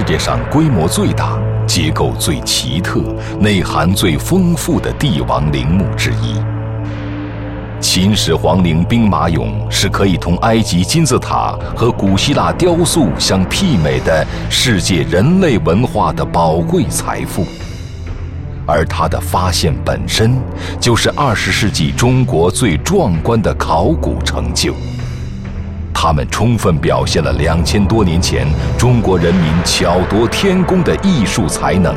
[0.00, 3.02] 世界上规模最大、结构最奇特、
[3.38, 6.36] 内涵最丰富的帝王陵墓之一。
[7.80, 17.44] 秦始皇陵兵马俑是可以同埃及金字塔和古希腊雕塑相媲美的世界人类文化的宝贵财富，
[18.66, 20.34] 而它的发现本身
[20.80, 24.74] 就是二十世纪中国最壮观的考古成就。
[26.02, 28.48] 他们充分表现了两千多年前
[28.78, 31.94] 中国人民巧夺天工的艺术才能，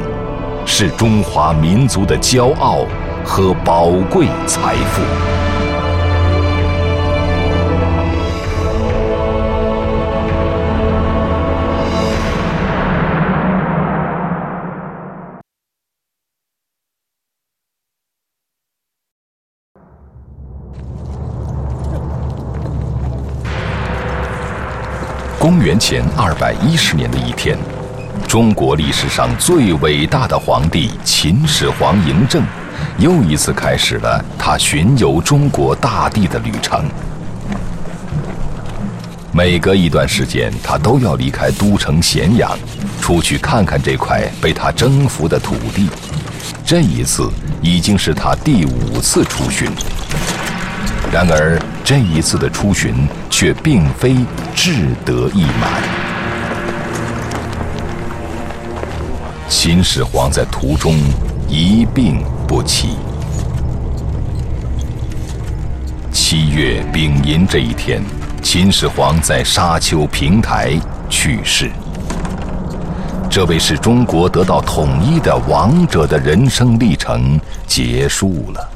[0.66, 2.86] 是中华民族的骄傲
[3.24, 5.53] 和宝贵财富。
[25.80, 27.58] 前二百一十年的一天，
[28.28, 32.44] 中国历史上最伟大的皇帝秦始皇嬴政，
[32.98, 36.86] 又一次开始了他巡游中国大地的旅程。
[39.32, 42.52] 每隔一段时间，他都要离开都城咸阳，
[43.02, 45.90] 出去看看这块被他征服的土地。
[46.66, 47.30] 这一次
[47.62, 49.70] 已经是他第五次出巡。
[51.12, 54.16] 然而，这一次的出巡却并非
[54.54, 55.82] 志得意满。
[59.50, 60.94] 秦始皇在途中
[61.50, 62.90] 一病不起。
[66.12, 68.04] 七月丙寅这一天，
[68.44, 71.72] 秦始皇在沙丘平台去世。
[73.32, 78.73] 这位是中国得到统一的王者的人生历程结束了。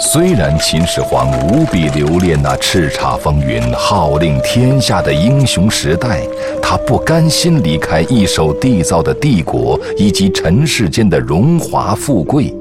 [0.00, 6.20] 虽然秦始皇无比留恋那叱咤风云、号令天下的英雄时代，
[6.62, 12.54] 他不甘心离开一手缔造的帝国以及尘世间的荣华富贵，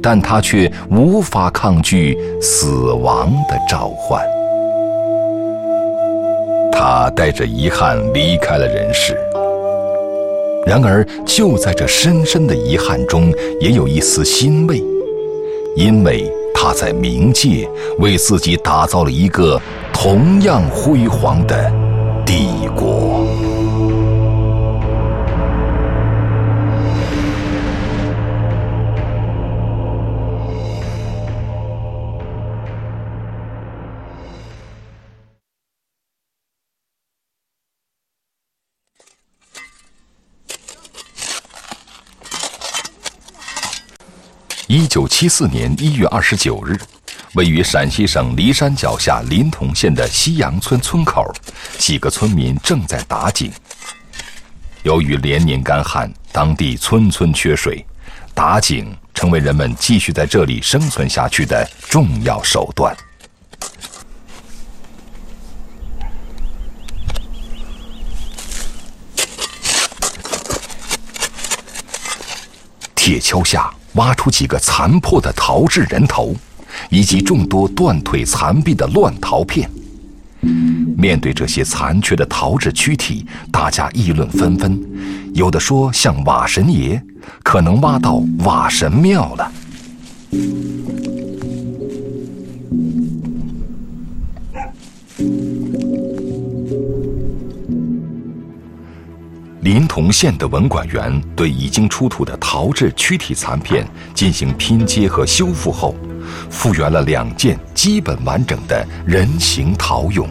[0.00, 4.24] 但他却无法抗拒死亡的召唤。
[6.70, 9.18] 他带着遗憾离开了人世。
[10.64, 14.80] 然而，就在这深深的遗憾中，也有一丝欣慰，
[15.74, 16.32] 因为。
[16.66, 19.60] 他在冥界为自己打造了一个
[19.92, 21.70] 同样辉煌的
[22.24, 23.13] 帝国。
[44.94, 46.78] 九七四年一月二十九日，
[47.32, 51.34] 位于陕西省骊山脚下临潼县的西杨村村口，
[51.78, 53.50] 几个村民正在打井。
[54.84, 57.84] 由于连年干旱，当地村村缺水，
[58.34, 62.96] 打井成为人们继续在这里生存下去的重要手段。
[72.94, 73.68] 铁锹下。
[73.94, 76.34] 挖出几个残破的陶制人头，
[76.90, 79.68] 以及众多断腿残臂的乱陶片。
[80.96, 84.78] 面对这些残缺的陶制躯体，大家议论纷纷，
[85.32, 87.02] 有的说像瓦神爷，
[87.42, 89.50] 可能挖到瓦神庙了。
[99.74, 103.84] 临潼县的文管员对已经出土的陶制躯体残片
[104.14, 105.96] 进行拼接和修复后，
[106.48, 110.28] 复原了两件基本完整的人形陶俑。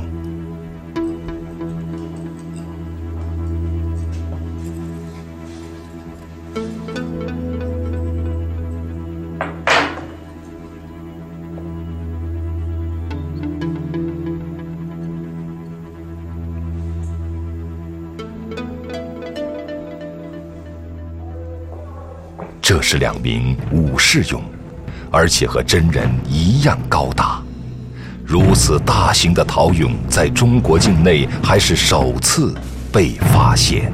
[22.76, 24.40] 这是两名武士俑，
[25.12, 27.40] 而且和真人一样高大。
[28.26, 32.52] 如此大型的陶俑在中国境内还是首次
[32.92, 33.94] 被发现。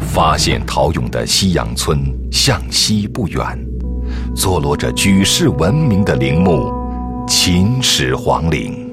[0.00, 2.00] 发现陶俑的西洋村
[2.32, 3.40] 向西不远，
[4.34, 6.74] 坐落着举世闻名的陵墓——
[7.30, 8.83] 秦始皇陵。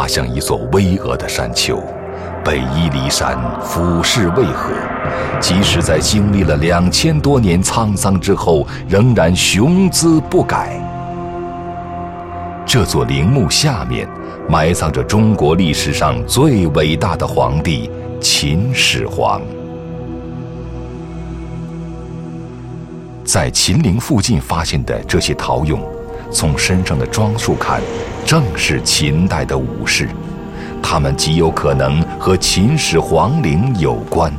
[0.00, 1.78] 它像一座巍峨的山丘，
[2.42, 4.72] 北依骊山，俯视渭河，
[5.38, 10.80] 即使在经历了两千多年沧桑之后，仍然雄姿不改。
[12.64, 14.08] 这座陵墓下面，
[14.48, 17.90] 埋葬着中国历史上最伟大的皇帝
[18.22, 19.42] 秦始皇。
[23.22, 25.80] 在秦陵附近发现的这些陶俑，
[26.30, 27.80] 从身上的装束看，
[28.24, 30.08] 正是秦代的武士。
[30.82, 34.32] 他们极有可能和秦始皇陵有关。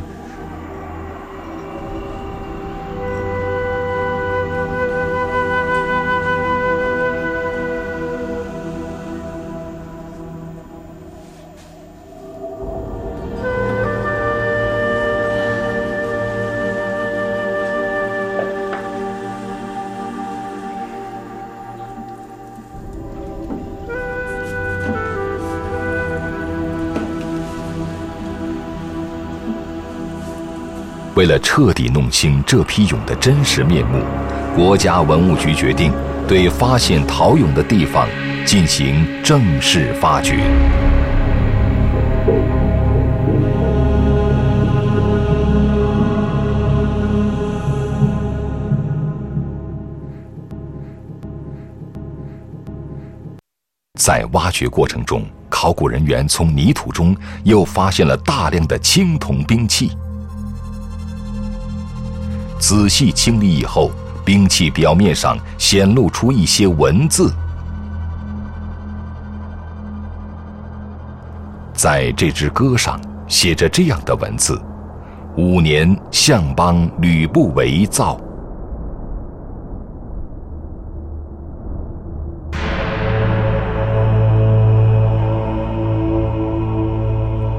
[31.22, 34.04] 为了彻底弄清这批俑的真实面目，
[34.56, 35.94] 国家文物局决定
[36.28, 38.08] 对发现陶俑的地方
[38.44, 40.40] 进行正式发掘。
[54.00, 59.92] 在挖掘过程中，考古人员从泥土中又发现了大量的青铜兵器。
[62.62, 63.90] 仔细清理以后，
[64.24, 67.34] 兵器表面上显露出一些文字。
[71.74, 74.62] 在这支戈上写着这样的文字
[75.36, 78.22] ：“五年，相邦吕不韦造。”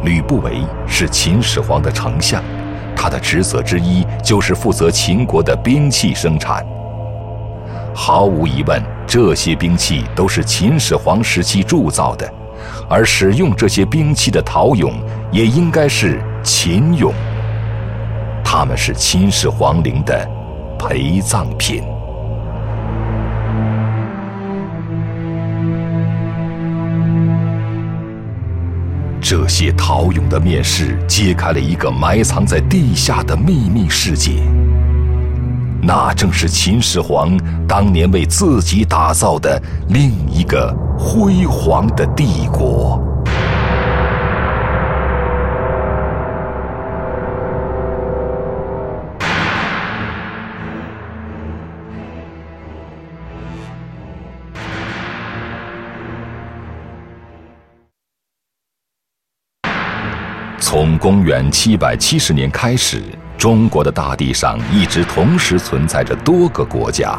[0.04, 2.40] 吕不韦是秦始皇的丞相。
[3.02, 6.64] 他的职责之一就是负责秦国的兵器生产。
[7.92, 12.32] 毫无疑问，这些兵器都是秦始皇时期铸造的，
[12.88, 14.92] 而使用这些兵器的陶俑
[15.32, 17.12] 也应该是秦俑。
[18.44, 20.24] 他们是秦始皇陵的
[20.78, 21.82] 陪葬品。
[29.34, 34.42] 这些陶俑的面世，揭开了一个埋藏在地下的秘密世界。
[35.80, 37.34] 那正是秦始皇
[37.66, 39.58] 当年为自己打造的
[39.88, 43.02] 另一个辉煌的帝国。
[60.74, 63.02] 从公元七百七十年开始，
[63.36, 67.14] 中国的大地上一直同时存在着多个国家。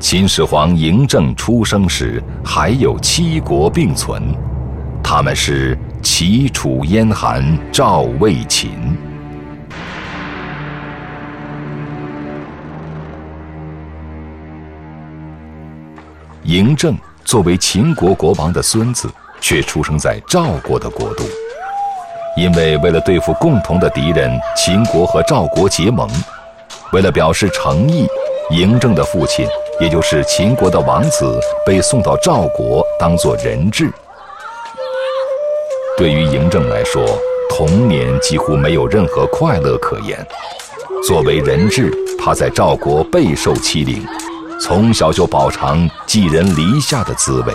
[0.00, 4.34] 秦始皇嬴政出生时，还有七国并存，
[5.00, 8.72] 他们是齐、楚、燕、韩、赵、魏、秦。
[16.44, 19.08] 嬴政作为秦国国王的孙子，
[19.40, 21.22] 却出生在赵国的国都。
[22.40, 26.08] 因为为了对付共同的敌人秦国和赵国结盟，
[26.90, 28.08] 为了表示诚意，
[28.50, 29.46] 嬴政的父亲，
[29.78, 33.92] 也就是秦国的王子，被送到赵国当做人质。
[35.98, 37.04] 对于嬴政来说，
[37.50, 40.26] 童年几乎没有任何快乐可言。
[41.06, 44.02] 作为人质，他在赵国备受欺凌，
[44.58, 47.52] 从小就饱尝寄人篱下的滋味。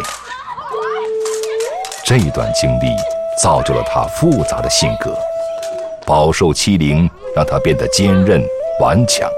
[2.06, 3.15] 这段经历。
[3.38, 5.16] 造就了他复杂的性格，
[6.06, 8.42] 饱受欺凌让他变得坚韧
[8.80, 9.30] 顽强，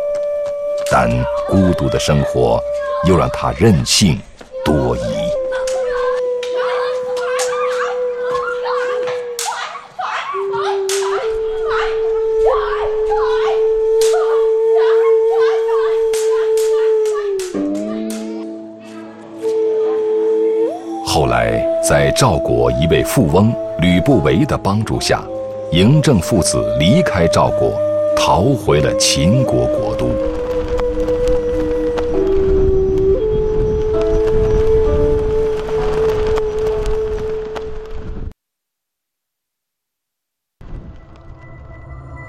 [0.91, 1.09] 但
[1.47, 2.61] 孤独的生活
[3.07, 4.19] 又让他任性
[4.63, 5.01] 多疑。
[21.05, 23.51] 后来，在赵国一位富翁。
[23.79, 25.24] 吕不韦的帮助下，
[25.72, 27.79] 嬴政父子离开赵国，
[28.15, 30.10] 逃回了秦国国都。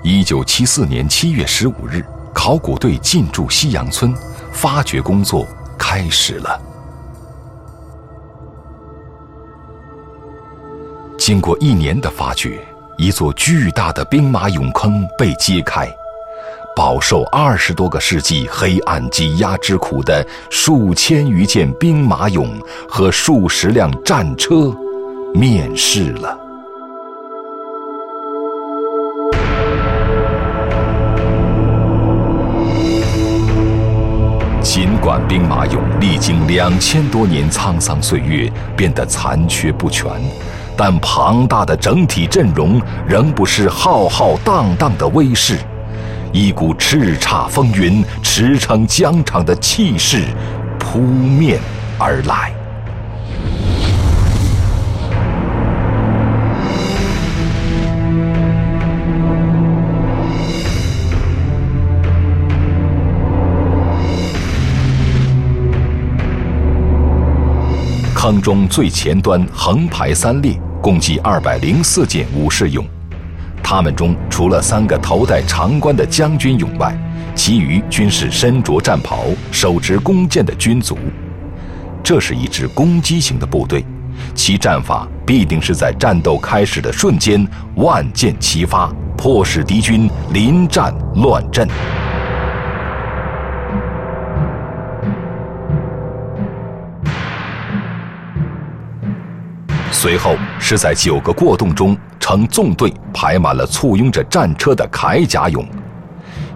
[0.04, 4.14] 一九七四年七月十五日，考古队进驻西阳村，
[4.52, 5.46] 发掘工作
[5.78, 6.67] 开始了。
[11.28, 12.58] 经过一年的发掘，
[12.96, 15.86] 一座巨大的兵马俑坑被揭开，
[16.74, 22.58] 饱受二十多个世纪黑暗挤压之苦的数千余件兵马俑
[22.88, 24.74] 和数十辆战车
[25.34, 26.34] 面世了。
[34.62, 40.10] 尽管兵马俑历经两千多年沧桑岁月，变得残缺不全，
[40.80, 45.58] 但庞大的整体阵容仍不失浩浩荡荡的威势，
[46.32, 50.22] 一股叱咤风云、驰骋疆场的气势
[50.78, 51.58] 扑面
[51.98, 52.52] 而来。
[68.14, 72.84] 坑中最前端横排三列，共计二百零四件武士俑。
[73.62, 76.96] 他们中除了三个头戴长冠的将军俑外，
[77.34, 80.96] 其余均是身着战袍、手持弓箭的军卒。
[82.02, 83.84] 这是一支攻击型的部队，
[84.34, 91.68] 其战法必定是在战斗开始的瞬间万箭齐发，迫使敌军临战乱阵。
[100.00, 105.66] 随后是在九个过洞中呈纵队排满了簇拥着战车的铠甲俑，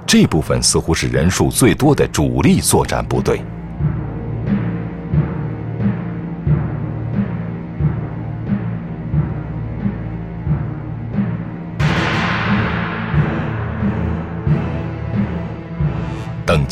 [0.07, 3.43] 这部分似乎是人数最多的主力作战部队。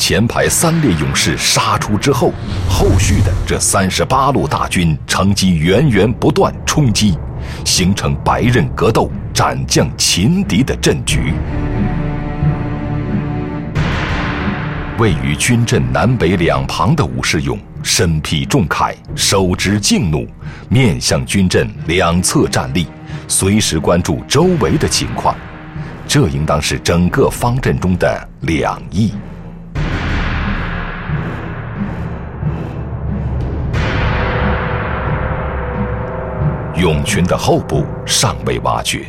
[0.01, 2.33] 前排三列勇士杀出之后，
[2.67, 7.15] 后续的这三十八路大军乘机源源不断冲击，
[7.63, 11.35] 形成白刃格斗、斩将擒敌的阵局。
[14.97, 20.27] 位于军阵南北两旁的武士俑，身披重铠，手执劲弩，
[20.67, 22.87] 面向军阵两侧站立，
[23.27, 25.35] 随时关注周围的情况。
[26.07, 29.13] 这应当是整个方阵中的两翼。
[36.81, 39.05] 俑群的后部尚未挖掘，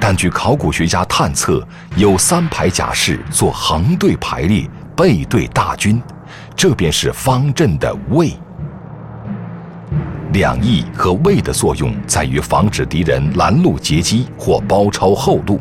[0.00, 1.64] 但据考古学家探测，
[1.94, 6.02] 有三排甲士做横队排列，背对大军，
[6.56, 8.32] 这便是方阵的卫。
[10.32, 15.60] 两翼和卫的作用在于防止敌人拦路截击或包抄后路，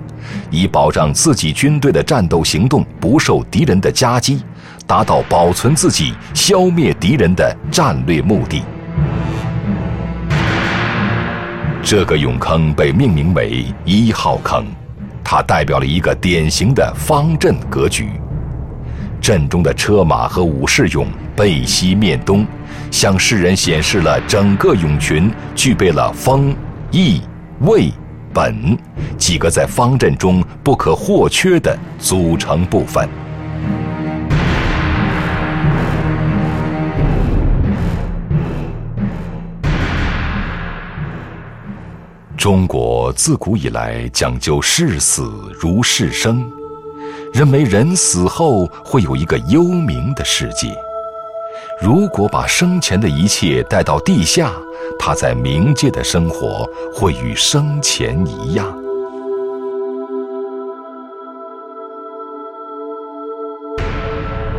[0.50, 4.42] 以保障自己军队的战斗行动不受敌人的夹击，
[4.88, 8.64] 达到保存自己、消灭敌人的战略目的。
[11.84, 14.66] 这个俑坑被命名为一号坑，
[15.24, 18.10] 它代表了一个典型的方阵格局。
[19.22, 21.06] 阵中的车马和武士俑
[21.36, 22.46] 背西面东，
[22.92, 26.54] 向世人显示了整个俑群具备了风、
[26.92, 27.22] 义、
[27.62, 27.90] 卫、
[28.34, 28.78] 本
[29.18, 33.08] 几个在方阵中不可或缺的组成部分。
[42.48, 46.50] 中国自古以来讲究视死如视生，
[47.34, 50.74] 认为人死后会有一个幽冥的世界。
[51.82, 54.54] 如果把生前的一切带到地下，
[54.98, 58.66] 他在冥界的生活会与生前一样。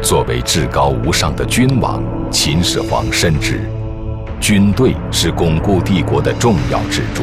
[0.02, 3.62] 作为至高无上的君王，秦始皇深知，
[4.42, 7.22] 军队是巩固帝国的重要支柱。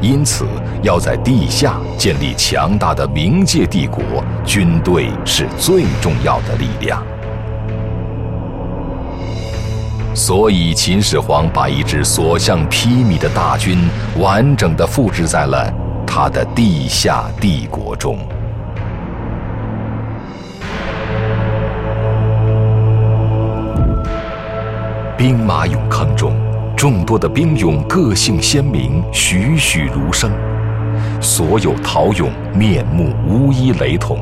[0.00, 0.46] 因此，
[0.82, 4.02] 要在地下建立强大的冥界帝国，
[4.44, 7.02] 军队是最重要的力量。
[10.14, 13.88] 所以，秦始皇把一支所向披靡的大军
[14.18, 15.72] 完整的复制在了
[16.06, 18.18] 他的地下帝国中。
[25.16, 26.45] 兵马俑坑中。
[26.76, 30.30] 众多的兵俑个性鲜明，栩栩如生；
[31.22, 34.18] 所有陶俑面目无一雷同。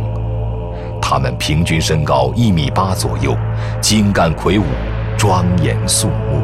[1.02, 3.36] 他们平均身高一米八左右，
[3.80, 4.62] 精干魁梧，
[5.18, 6.40] 庄严肃穆。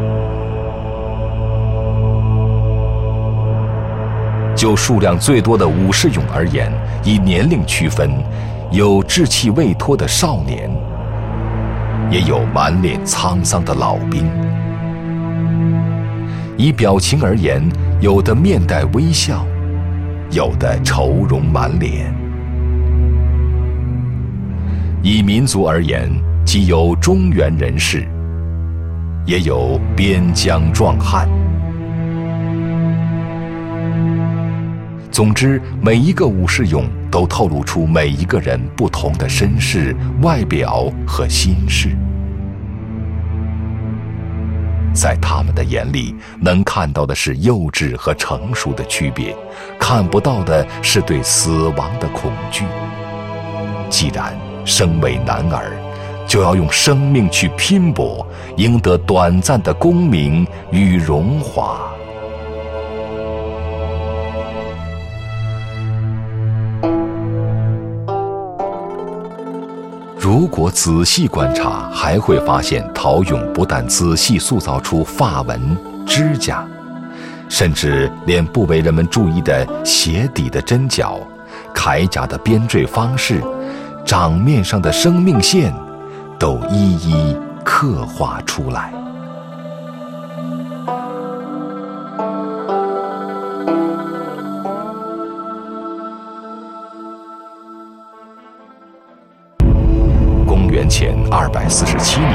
[4.56, 6.72] 就数量最多的武士俑而言，
[7.04, 8.10] 以年龄区分，
[8.72, 10.68] 有稚气未脱的少年，
[12.10, 14.28] 也有满脸沧桑的老兵。
[16.62, 17.66] 以表情而言，
[18.02, 19.46] 有的面带微笑，
[20.30, 22.14] 有的愁容满脸。
[25.02, 26.10] 以民族而言，
[26.44, 28.06] 既有中原人士，
[29.24, 31.26] 也有边疆壮汉。
[35.10, 41.96] 总之，每一个武士俑都透露出每一个人不同的身世、外表和心事。
[44.92, 49.34] 在他们的眼里，能看到的是幼稚和成熟的区别，
[49.78, 52.64] 看不到的是对死亡的恐惧。
[53.88, 55.72] 既然身为男儿，
[56.26, 61.80] 就要用生命去拼搏，赢得短暂的功名与荣华。
[70.40, 76.66] 如果仔细观察，还会发现陶俑不但仔细塑造出发纹、指甲，
[77.50, 81.20] 甚至连不为人们注意的鞋底的针脚、
[81.74, 83.42] 铠甲的编缀方式、
[84.02, 85.74] 掌面上的生命线，
[86.38, 88.94] 都一一刻画出来。
[101.52, 102.32] 百四十七年，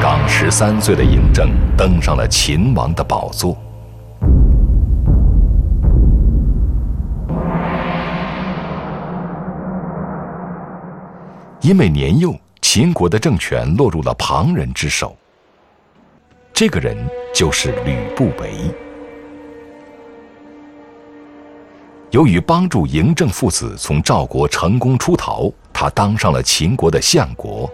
[0.00, 3.56] 刚十三岁的嬴政登上了秦王的宝座。
[11.60, 15.16] 因为年幼，秦国的政权落入了旁人之手。
[16.52, 16.96] 这个人
[17.34, 18.52] 就是吕不韦。
[22.10, 27.70] 由于帮助嬴政父子从赵国成功出逃，他当上了秦国的相国。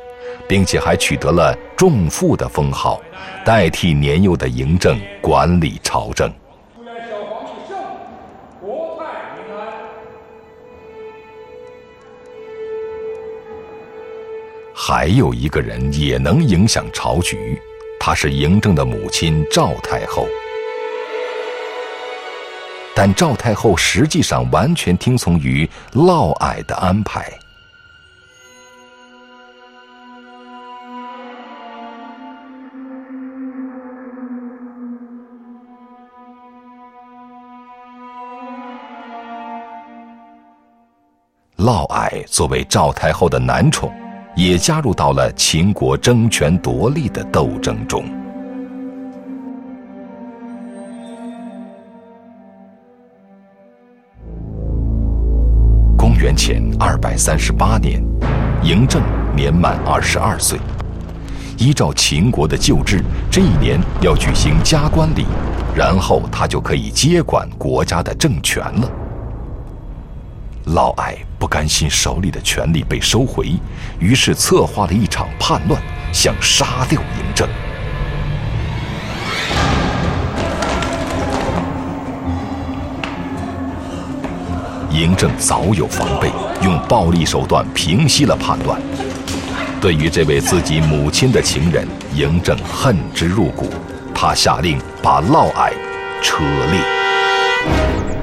[0.49, 3.01] 并且还取得了重父的封号，
[3.45, 6.33] 代替年幼的嬴政管理朝政。
[14.75, 17.61] 还有一个人也能影响朝局，
[18.01, 20.27] 他是嬴政的母亲赵太后。
[22.95, 27.31] 但赵太后实际上完全听从于嫪毐的安排。
[41.69, 43.93] 嫪毐作为赵太后的男宠，
[44.35, 48.07] 也加入到了秦国争权夺利的斗争中。
[55.95, 58.03] 公元前二百三十八年，
[58.63, 59.03] 嬴政
[59.37, 60.59] 年满二十二岁，
[61.59, 65.27] 依照秦国的旧制，这一年要举行加冠礼，
[65.77, 68.91] 然后他就可以接管国家的政权了。
[70.69, 73.53] 嫪毐不甘心手里的权力被收回，
[73.99, 75.81] 于是策划了一场叛乱，
[76.13, 77.49] 想杀掉嬴政。
[84.91, 86.31] 嬴政早有防备，
[86.63, 88.81] 用暴力手段平息了叛乱。
[89.81, 93.71] 对于这位自己母亲的情人，嬴政恨之入骨，
[94.15, 95.71] 他下令把嫪毐
[96.21, 98.18] 车裂。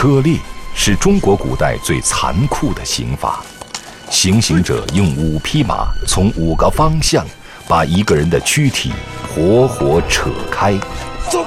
[0.00, 0.38] 车裂
[0.74, 3.44] 是中国古代最残酷的刑罚，
[4.08, 7.22] 行刑者用五匹马从五个方向
[7.68, 8.94] 把一个人的躯体
[9.28, 10.72] 活活扯开。
[11.28, 11.44] 走！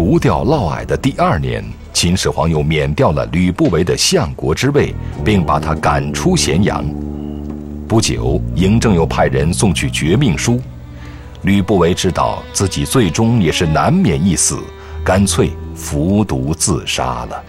[0.00, 1.62] 除掉嫪毐的第二年。
[1.92, 6.82] 秦始皇又免掉了吕不韦的相国之位，并把他赶出咸阳。
[7.86, 10.58] 不久，嬴政又派人送去绝命书。
[11.42, 14.58] 吕不韦知道自己最终也是难免一死，
[15.04, 17.44] 干脆服毒自杀了。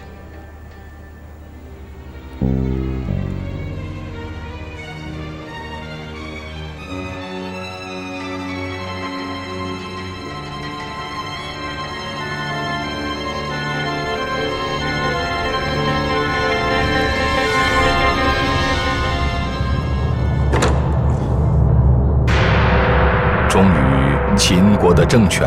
[25.12, 25.46] 政权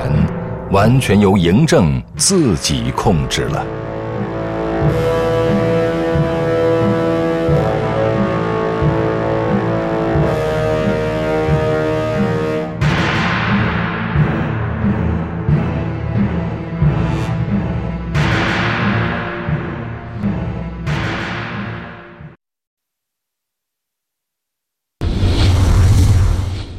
[0.69, 3.65] 完全由嬴政自己控制了。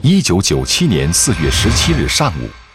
[0.03, 2.65] 一九九七年四月十七日上午。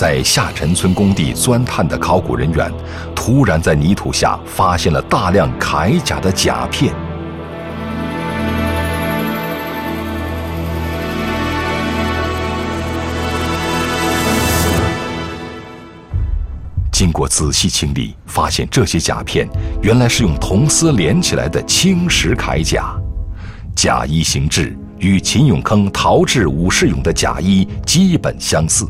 [0.00, 2.72] 在下陈村工地钻探的考古人员，
[3.14, 6.94] 突然在泥土下发现了大量铠甲的甲片。
[16.90, 19.46] 经过仔细清理，发现这些甲片
[19.82, 22.94] 原来是用铜丝连起来的青石铠甲，
[23.76, 28.88] 甲衣形制与秦永坑陶制武士俑的甲衣基本相似。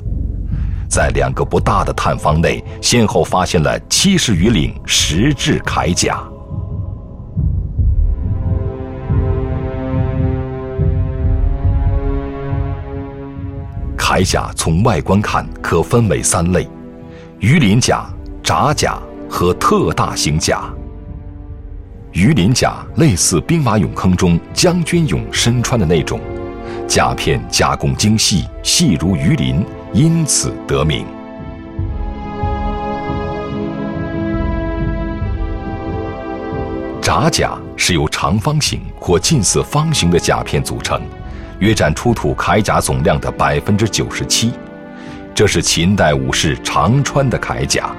[0.91, 6.19] 在两个不大的探方内，先后发现了七十余领石质铠甲。
[13.97, 16.69] 铠甲从外观看，可分为三类。
[17.39, 18.05] 鱼鳞甲、
[18.43, 18.99] 札甲
[19.29, 20.65] 和特大型甲。
[22.11, 26.19] 鱼鳞甲类似兵马俑坑中将军俑身穿的那种，
[26.89, 31.05] 甲片加工精细，细如鱼鳞，因此得名。
[37.03, 41.03] 札甲是由长方形或近似方形的甲片组成，
[41.59, 44.53] 约占出土铠甲总量的百分之九十七。
[45.35, 47.91] 这是秦代武士常穿的铠甲。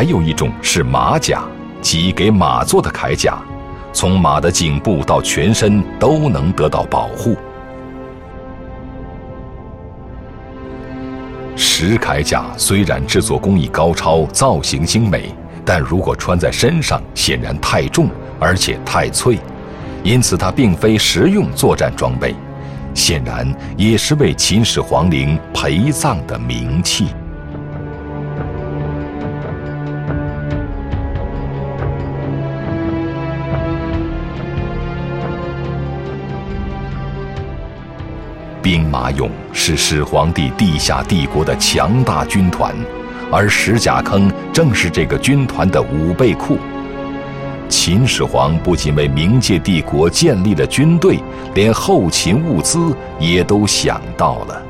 [0.00, 1.42] 还有一种是马甲，
[1.82, 3.36] 即给马做的铠甲，
[3.92, 7.36] 从马的颈部到全身都能得到保护。
[11.54, 15.34] 石铠甲虽然制作工艺高超、造型精美，
[15.66, 18.08] 但如果穿在身上，显然太重，
[18.38, 19.38] 而且太脆，
[20.02, 22.34] 因此它并非实用作战装备，
[22.94, 27.08] 显然也是为秦始皇陵陪葬的名器。
[38.62, 42.74] 兵马俑是始皇帝地下帝国的强大军团，
[43.32, 46.58] 而石甲坑正是这个军团的武备库。
[47.68, 51.18] 秦始皇不仅为冥界帝国建立了军队，
[51.54, 54.62] 连后勤物资也都想到了。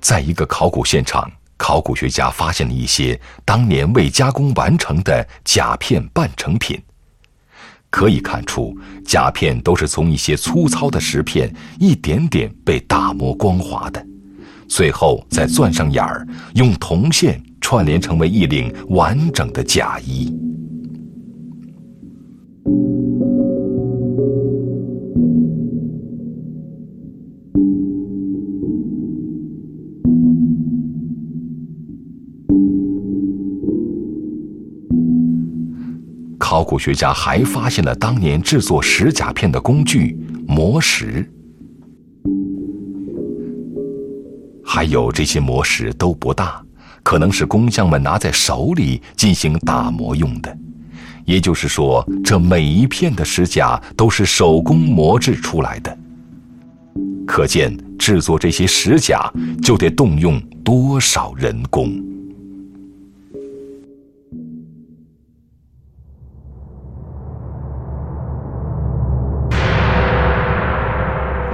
[0.00, 6.80] 在一个考古现场，考古学家发现了一些当年未加工完成的甲片半成品。
[7.90, 14.06] 可以看出，甲片都是从一些粗糙的石片一点点被打磨光滑的，
[14.68, 20.32] 最后再钻上眼儿，用铜线串联成为一领完整的甲衣。
[36.70, 41.28] 古学家还发现了当年制作石甲片的工具磨石，
[44.64, 46.62] 还有这些磨石都不大，
[47.02, 50.56] 可能是工匠们拿在手里进行打磨用的。
[51.24, 55.98] 也就是说，这每一片的石甲都是手工磨制出来的。
[57.26, 59.28] 可见制作这些石甲
[59.60, 62.09] 就得动用多少人工。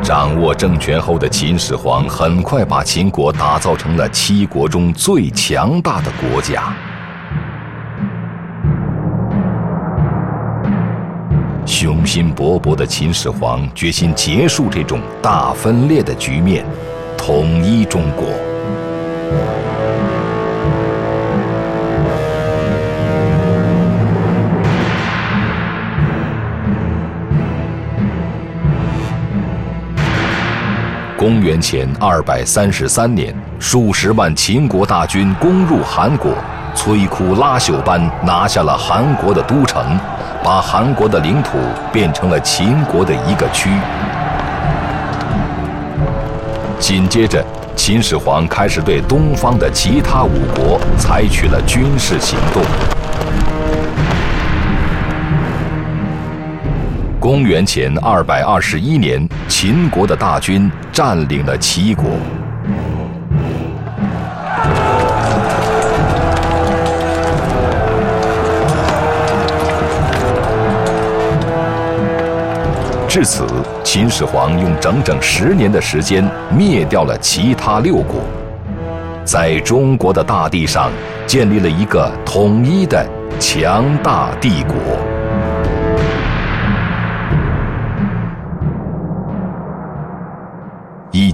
[0.06, 6.72] 掌握政权后的秦始皇，很快把秦国打造成了七国中最强大的国家。
[11.66, 16.64] 雄心勃勃的秦始皇决心结束这种大分裂的局面，
[17.18, 18.28] 统一中国。
[31.18, 36.30] 公元前二百三十三年，数十万秦国大军攻入韩国，
[36.74, 39.98] 摧枯拉朽般拿下了韩国的都城，
[40.44, 41.56] 把韩国的领土
[41.90, 43.70] 变成了秦国的一个区。
[46.78, 47.42] 紧接着，
[47.74, 52.62] 秦始皇开始对东方的其他五国采取了军事行动。
[57.36, 62.06] 公元前二百二十一年，秦国的大军占领了齐国。
[73.06, 73.46] 至此，
[73.84, 78.22] 秦始皇用整整十年的时间灭掉了其他六国，
[79.26, 80.90] 在中国的大地上
[81.26, 83.06] 建立了一个统一的
[83.38, 84.74] 强大帝国。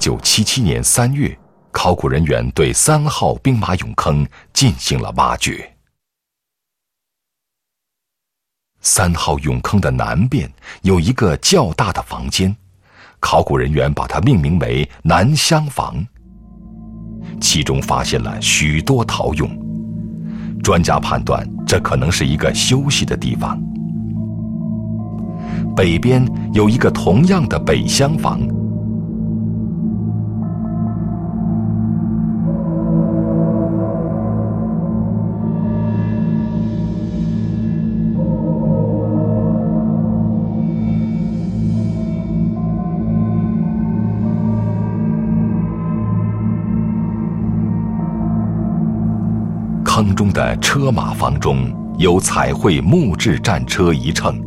[0.02, 1.38] 九七七年三月，
[1.70, 5.76] 考古人员对三号兵马俑坑进行了挖掘。
[8.80, 12.52] 三号俑坑的南边有一个较大的房间，
[13.20, 16.04] 考古人员把它命名为“南厢房”。
[17.40, 19.56] 其中发现了许多陶俑，
[20.64, 23.56] 专家判断这可能是一个休息的地方。
[25.76, 28.40] 北边有一个同样的北厢房。
[50.32, 54.40] 的车马房中有彩绘木质战车一乘，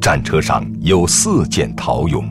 [0.00, 2.24] 战车上有四件陶俑。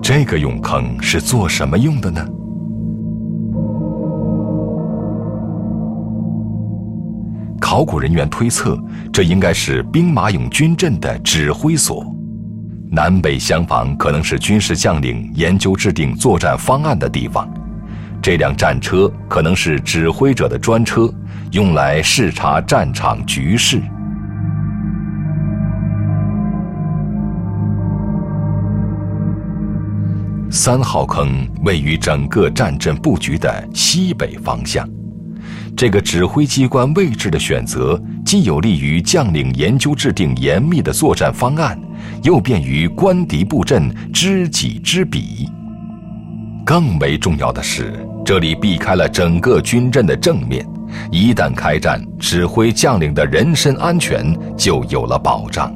[0.00, 2.26] 这个俑坑是做什么用的呢？
[7.60, 8.78] 考古人员推测，
[9.12, 12.04] 这应该是兵马俑军阵的指挥所。
[12.90, 17.48] 南北厢房可能是军事将领研究制定作战方案的地方。
[18.22, 21.12] 这辆战车可能是指挥者的专车，
[21.50, 23.82] 用来视察战场局势。
[30.48, 34.88] 三号坑位于整个战阵布局的西北方向，
[35.76, 41.76] 这个指挥机关位置的选择，既有利于将领研究制定严密的作战方案，
[42.22, 45.48] 又便于观敌布阵、知己知彼。
[46.64, 48.06] 更为重要的是。
[48.24, 50.64] 这里避开了整个军阵的正面，
[51.10, 54.24] 一旦开战，指挥将领的人身安全
[54.56, 55.74] 就有了保障。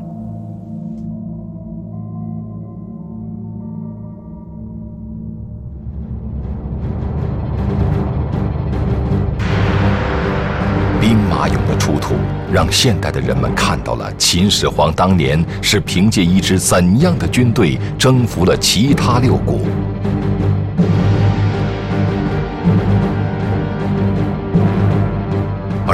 [11.01, 12.15] 兵马俑的出土，
[12.53, 19.59] 让现代的人们看到了秦始皇当年是凭借一支怎样的军队征服了其他六国。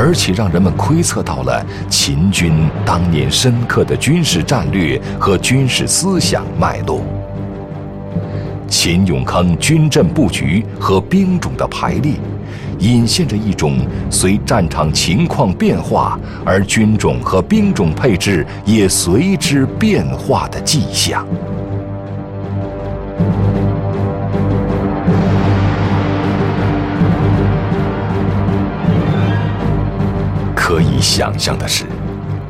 [0.04, 7.04] 而且让人们窥测到了秦军当年深刻的军事战略和军事思想脉络。
[8.66, 12.14] 秦俑坑军阵布局和兵种的排列，
[12.80, 21.24] 隐现着一种随战场情况变化而军种和兵种配置也随之变化的迹象。
[30.72, 31.84] 可以想象的是，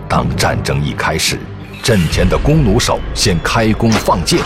[0.08, 1.40] 当战争一开始，
[1.82, 4.38] 阵前的弓弩手先开弓放箭，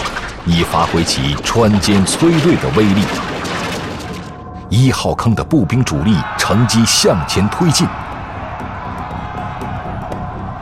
[0.46, 3.02] 以发挥其穿肩催锐的威力。
[4.70, 7.86] 一号坑的步兵主力乘机向前推进，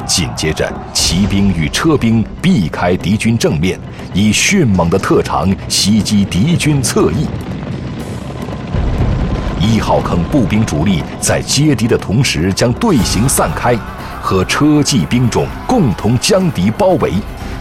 [0.05, 3.79] 紧接着骑兵与车兵避开敌军正面，
[4.13, 7.29] 以迅猛的特长袭击敌军侧翼。
[9.65, 13.75] 一号坑步兵主力在接敌的同时，将队形散开，
[14.21, 17.15] 和车骑兵种共同将敌包围，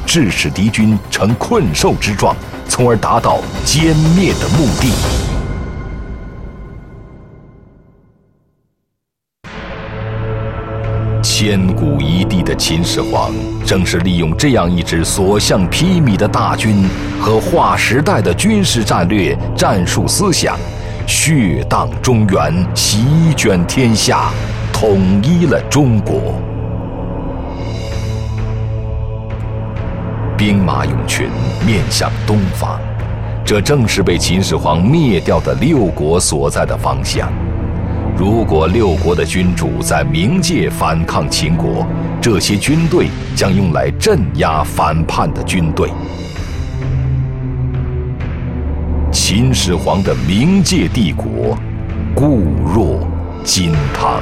[0.06, 2.36] 致使敌军呈困兽之状，
[2.68, 4.92] 从而达到歼灭的目的。
[11.22, 13.34] 千古一帝的秦始皇，
[13.66, 16.86] 正是利用这样一支所向披靡的大军
[17.20, 20.58] 和划时代的军事战略、战术思想。
[21.08, 24.32] 血荡中原，席卷天下，
[24.72, 26.36] 统一了中国。
[30.38, 31.28] 兵马俑群
[31.66, 32.80] 面向东方，
[33.46, 37.32] 这正是被秦始皇灭掉的六国所在的方向。
[38.18, 41.86] 如果六国的君主在冥界反抗秦国，
[42.22, 45.90] 这些军队将用来镇压反叛的军队。
[49.26, 51.58] 秦始皇的冥界帝国，
[52.14, 52.42] 固
[52.76, 53.00] 若
[53.46, 54.22] 金汤。